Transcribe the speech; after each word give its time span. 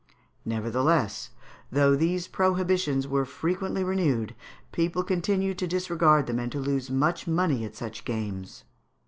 Nevertheless, 0.45 1.29
though 1.71 1.95
these 1.95 2.27
prohibitions 2.27 3.07
were 3.07 3.23
frequently 3.23 3.83
renewed, 3.83 4.33
people 4.71 5.03
continued 5.03 5.59
to 5.59 5.67
disregard 5.67 6.25
them 6.25 6.39
and 6.39 6.51
to 6.53 6.59
lose 6.59 6.89
much 6.89 7.27
money 7.27 7.63
at 7.65 7.75
such 7.75 8.03
games. 8.03 8.63